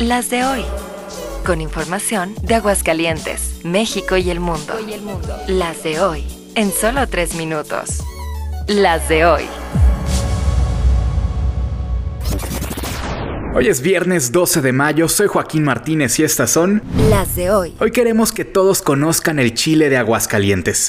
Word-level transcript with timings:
Las 0.00 0.30
de 0.30 0.46
hoy. 0.46 0.64
Con 1.44 1.60
información 1.60 2.34
de 2.40 2.54
Aguascalientes, 2.54 3.60
México 3.64 4.16
y 4.16 4.30
el 4.30 4.40
mundo. 4.40 4.72
Las 5.46 5.82
de 5.82 6.00
hoy. 6.00 6.24
En 6.54 6.72
solo 6.72 7.06
tres 7.06 7.34
minutos. 7.34 8.02
Las 8.66 9.10
de 9.10 9.26
hoy. 9.26 9.42
Hoy 13.54 13.68
es 13.68 13.82
viernes 13.82 14.32
12 14.32 14.62
de 14.62 14.72
mayo, 14.72 15.06
soy 15.06 15.26
Joaquín 15.26 15.64
Martínez 15.64 16.18
y 16.18 16.22
estas 16.22 16.50
son 16.50 16.82
Las 17.10 17.36
de 17.36 17.50
hoy. 17.50 17.74
Hoy 17.78 17.90
queremos 17.90 18.32
que 18.32 18.46
todos 18.46 18.80
conozcan 18.80 19.38
el 19.38 19.52
chile 19.52 19.90
de 19.90 19.98
Aguascalientes. 19.98 20.88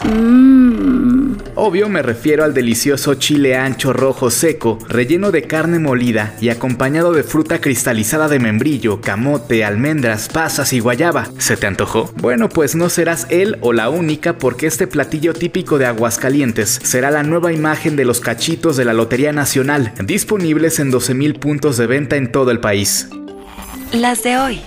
Obvio 1.55 1.89
me 1.89 2.02
refiero 2.02 2.43
al 2.43 2.54
delicioso 2.54 3.16
chile 3.16 3.55
ancho 3.55 3.93
rojo 3.93 4.31
seco, 4.31 4.80
relleno 4.88 5.31
de 5.31 5.43
carne 5.43 5.80
molida 5.80 6.36
y 6.41 6.50
acompañado 6.50 7.13
de 7.13 7.23
fruta 7.23 7.61
cristalizada 7.61 8.27
de 8.27 8.39
membrillo, 8.39 9.02
camote, 9.02 9.63
almendras, 9.63 10.30
pasas 10.30 10.73
y 10.73 10.80
guayaba. 10.80 11.27
¿Se 11.38 11.57
te 11.57 11.67
antojó? 11.67 12.12
Bueno, 12.17 12.49
pues 12.49 12.76
no 12.76 12.90
serás 12.90 13.27
él 13.30 13.57
o 13.62 13.73
la 13.73 13.90
única 13.90 14.38
porque 14.38 14.67
este 14.67 14.88
platillo 14.88 15.34
típico 15.34 15.77
de 15.77 15.85
Aguascalientes 15.85 16.80
será 16.84 17.12
la 17.12 17.23
nueva 17.23 17.54
imagen 17.54 17.95
de 17.95 18.05
los 18.05 18.20
cachitos 18.20 18.77
de 18.77 18.85
la 18.85 18.93
Lotería 18.93 19.34
Nacional, 19.34 19.93
disponibles 20.04 20.79
en 20.79 20.91
12.000 20.91 21.40
puntos 21.40 21.77
de 21.77 21.88
venta 21.88 22.16
en 22.16 22.32
todo 22.32 22.52
el 22.52 22.59
país. 22.59 23.09
Las 23.91 24.23
de 24.23 24.38
hoy. 24.38 24.62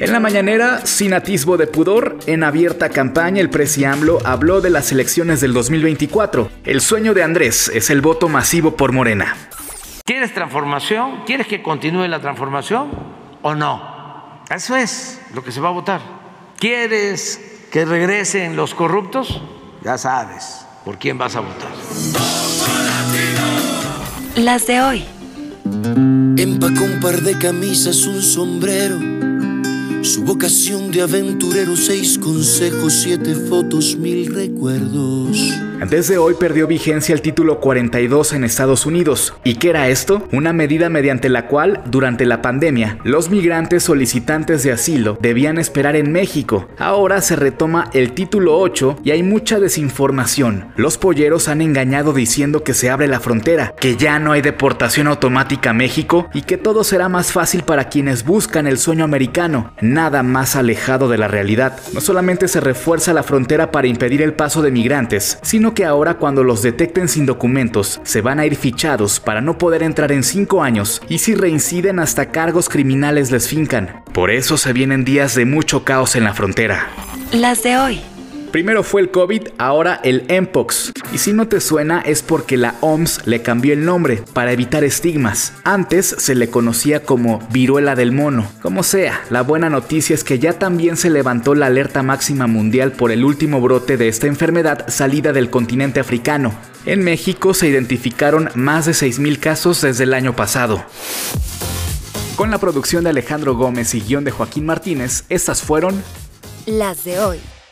En 0.00 0.12
la 0.12 0.18
mañanera, 0.18 0.86
sin 0.86 1.12
atisbo 1.12 1.58
de 1.58 1.66
pudor, 1.66 2.18
en 2.26 2.42
abierta 2.42 2.88
campaña, 2.88 3.42
el 3.42 3.50
presi 3.50 3.84
AMLO 3.84 4.18
habló 4.24 4.62
de 4.62 4.70
las 4.70 4.92
elecciones 4.92 5.42
del 5.42 5.52
2024. 5.52 6.50
El 6.64 6.80
sueño 6.80 7.12
de 7.12 7.22
Andrés 7.22 7.70
es 7.74 7.90
el 7.90 8.00
voto 8.00 8.30
masivo 8.30 8.78
por 8.78 8.92
Morena. 8.92 9.36
¿Quieres 10.06 10.32
transformación? 10.32 11.24
¿Quieres 11.26 11.46
que 11.46 11.62
continúe 11.62 12.08
la 12.08 12.18
transformación 12.18 12.88
o 13.42 13.54
no? 13.54 14.42
Eso 14.48 14.74
es 14.74 15.20
lo 15.34 15.44
que 15.44 15.52
se 15.52 15.60
va 15.60 15.68
a 15.68 15.72
votar. 15.72 16.00
¿Quieres 16.58 17.38
que 17.70 17.84
regresen 17.84 18.56
los 18.56 18.74
corruptos? 18.74 19.42
Ya 19.84 19.98
sabes 19.98 20.64
por 20.82 20.98
quién 20.98 21.18
vas 21.18 21.36
a 21.36 21.40
votar. 21.40 21.70
Las 24.36 24.66
de 24.66 24.80
hoy. 24.80 25.04
Empacó 26.38 26.84
un 26.84 27.00
par 27.02 27.20
de 27.20 27.36
camisas, 27.36 28.06
un 28.06 28.22
sombrero. 28.22 29.29
Su 30.02 30.24
vocación 30.24 30.90
de 30.90 31.02
aventurero, 31.02 31.76
seis 31.76 32.18
consejos, 32.18 33.02
siete 33.02 33.34
fotos, 33.34 33.96
mil 33.96 34.34
recuerdos. 34.34 35.36
Desde 35.88 36.18
hoy 36.18 36.34
perdió 36.34 36.66
vigencia 36.66 37.14
el 37.14 37.22
título 37.22 37.58
42 37.58 38.34
en 38.34 38.44
Estados 38.44 38.84
Unidos. 38.84 39.34
¿Y 39.44 39.54
qué 39.54 39.70
era 39.70 39.88
esto? 39.88 40.28
Una 40.30 40.52
medida 40.52 40.90
mediante 40.90 41.30
la 41.30 41.46
cual, 41.46 41.82
durante 41.86 42.26
la 42.26 42.42
pandemia, 42.42 42.98
los 43.02 43.30
migrantes 43.30 43.82
solicitantes 43.84 44.62
de 44.62 44.72
asilo 44.72 45.18
debían 45.22 45.58
esperar 45.58 45.96
en 45.96 46.12
México. 46.12 46.68
Ahora 46.78 47.22
se 47.22 47.34
retoma 47.34 47.88
el 47.94 48.12
título 48.12 48.58
8 48.58 48.98
y 49.04 49.10
hay 49.10 49.22
mucha 49.22 49.58
desinformación. 49.58 50.68
Los 50.76 50.98
polleros 50.98 51.48
han 51.48 51.62
engañado 51.62 52.12
diciendo 52.12 52.62
que 52.62 52.74
se 52.74 52.90
abre 52.90 53.08
la 53.08 53.20
frontera, 53.20 53.74
que 53.80 53.96
ya 53.96 54.18
no 54.18 54.32
hay 54.32 54.42
deportación 54.42 55.06
automática 55.06 55.70
a 55.70 55.74
México 55.74 56.28
y 56.34 56.42
que 56.42 56.58
todo 56.58 56.84
será 56.84 57.08
más 57.08 57.32
fácil 57.32 57.62
para 57.62 57.88
quienes 57.88 58.24
buscan 58.24 58.66
el 58.66 58.76
sueño 58.76 59.04
americano. 59.04 59.72
Nada 59.90 60.22
más 60.22 60.54
alejado 60.54 61.08
de 61.08 61.18
la 61.18 61.26
realidad. 61.26 61.76
No 61.92 62.00
solamente 62.00 62.46
se 62.46 62.60
refuerza 62.60 63.12
la 63.12 63.24
frontera 63.24 63.72
para 63.72 63.88
impedir 63.88 64.22
el 64.22 64.34
paso 64.34 64.62
de 64.62 64.70
migrantes, 64.70 65.40
sino 65.42 65.74
que 65.74 65.84
ahora 65.84 66.14
cuando 66.14 66.44
los 66.44 66.62
detecten 66.62 67.08
sin 67.08 67.26
documentos, 67.26 68.00
se 68.04 68.20
van 68.20 68.38
a 68.38 68.46
ir 68.46 68.54
fichados 68.54 69.18
para 69.18 69.40
no 69.40 69.58
poder 69.58 69.82
entrar 69.82 70.12
en 70.12 70.22
5 70.22 70.62
años 70.62 71.02
y 71.08 71.18
si 71.18 71.34
reinciden 71.34 71.98
hasta 71.98 72.30
cargos 72.30 72.68
criminales 72.68 73.32
les 73.32 73.48
fincan. 73.48 74.04
Por 74.12 74.30
eso 74.30 74.56
se 74.56 74.72
vienen 74.72 75.04
días 75.04 75.34
de 75.34 75.44
mucho 75.44 75.82
caos 75.82 76.14
en 76.14 76.22
la 76.22 76.34
frontera. 76.34 76.86
Las 77.32 77.64
de 77.64 77.76
hoy. 77.76 78.00
Primero 78.50 78.82
fue 78.82 79.00
el 79.00 79.12
COVID, 79.12 79.48
ahora 79.58 80.00
el 80.02 80.24
Mpox. 80.28 80.92
Y 81.12 81.18
si 81.18 81.32
no 81.32 81.46
te 81.46 81.60
suena 81.60 82.00
es 82.00 82.22
porque 82.22 82.56
la 82.56 82.74
OMS 82.80 83.24
le 83.24 83.42
cambió 83.42 83.72
el 83.72 83.84
nombre 83.84 84.24
para 84.32 84.50
evitar 84.50 84.82
estigmas. 84.82 85.52
Antes 85.62 86.16
se 86.18 86.34
le 86.34 86.50
conocía 86.50 87.04
como 87.04 87.38
viruela 87.52 87.94
del 87.94 88.10
mono. 88.10 88.50
Como 88.60 88.82
sea, 88.82 89.20
la 89.30 89.42
buena 89.42 89.70
noticia 89.70 90.14
es 90.14 90.24
que 90.24 90.40
ya 90.40 90.54
también 90.54 90.96
se 90.96 91.10
levantó 91.10 91.54
la 91.54 91.66
alerta 91.66 92.02
máxima 92.02 92.48
mundial 92.48 92.90
por 92.90 93.12
el 93.12 93.24
último 93.24 93.60
brote 93.60 93.96
de 93.96 94.08
esta 94.08 94.26
enfermedad 94.26 94.88
salida 94.88 95.32
del 95.32 95.48
continente 95.48 96.00
africano. 96.00 96.52
En 96.86 97.04
México 97.04 97.54
se 97.54 97.68
identificaron 97.68 98.50
más 98.56 98.86
de 98.86 98.92
6.000 98.92 99.38
casos 99.38 99.80
desde 99.82 100.04
el 100.04 100.14
año 100.14 100.34
pasado. 100.34 100.84
Con 102.34 102.50
la 102.50 102.58
producción 102.58 103.04
de 103.04 103.10
Alejandro 103.10 103.54
Gómez 103.54 103.94
y 103.94 104.00
guion 104.00 104.24
de 104.24 104.32
Joaquín 104.32 104.66
Martínez, 104.66 105.24
estas 105.28 105.62
fueron 105.62 106.02
Las 106.66 107.04
de 107.04 107.20
hoy. 107.20 107.38